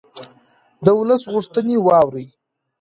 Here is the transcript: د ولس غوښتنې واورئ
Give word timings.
د 0.85 0.87
ولس 0.99 1.23
غوښتنې 1.33 1.75
واورئ 1.81 2.27